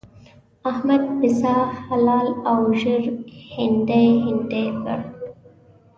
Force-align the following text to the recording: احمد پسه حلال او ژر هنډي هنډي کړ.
احمد 0.69 1.03
پسه 1.19 1.53
حلال 1.85 2.27
او 2.49 2.57
ژر 2.81 3.03
هنډي 3.53 4.07
هنډي 4.25 4.65
کړ. 4.81 4.99